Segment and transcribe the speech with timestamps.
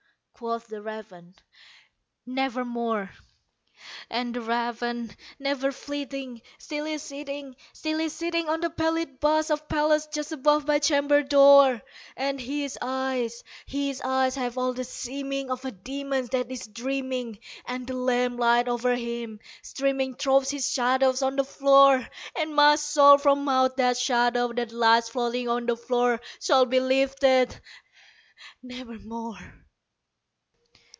[0.33, 1.35] Quoth the raven,
[2.25, 3.11] "Nevermore."
[4.09, 9.51] And the raven, never flitting, still is sitting, still is sitting On the pallid bust
[9.51, 11.79] of Pallas just above my chamber door;
[12.17, 17.37] And his eyes have all the seeming of a demon's that is dreaming,
[17.67, 22.03] And the lamp light o'er him streaming throws his shadow on the floor;
[22.35, 26.79] And my soul from out that shadow that lies floating on the floor Shall be
[26.79, 27.61] lifted
[28.63, 29.37] nevermore.